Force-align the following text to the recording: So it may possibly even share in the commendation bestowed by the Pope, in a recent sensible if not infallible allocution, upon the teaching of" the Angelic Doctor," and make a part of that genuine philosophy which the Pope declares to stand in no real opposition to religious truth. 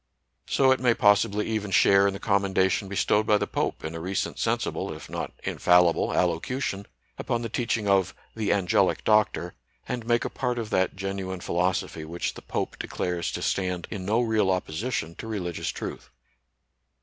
So 0.49 0.71
it 0.71 0.79
may 0.79 0.95
possibly 0.95 1.45
even 1.45 1.69
share 1.69 2.07
in 2.07 2.13
the 2.15 2.19
commendation 2.19 2.87
bestowed 2.87 3.27
by 3.27 3.37
the 3.37 3.45
Pope, 3.45 3.83
in 3.85 3.93
a 3.93 3.99
recent 3.99 4.39
sensible 4.39 4.91
if 4.91 5.11
not 5.11 5.31
infallible 5.43 6.11
allocution, 6.11 6.87
upon 7.19 7.43
the 7.43 7.49
teaching 7.49 7.87
of" 7.87 8.15
the 8.35 8.51
Angelic 8.51 9.03
Doctor," 9.03 9.53
and 9.87 10.03
make 10.07 10.25
a 10.25 10.29
part 10.31 10.57
of 10.57 10.71
that 10.71 10.95
genuine 10.95 11.39
philosophy 11.39 12.03
which 12.03 12.33
the 12.33 12.41
Pope 12.41 12.77
declares 12.79 13.31
to 13.33 13.43
stand 13.43 13.87
in 13.91 14.03
no 14.03 14.21
real 14.21 14.49
opposition 14.49 15.13
to 15.17 15.27
religious 15.27 15.69
truth. 15.69 16.09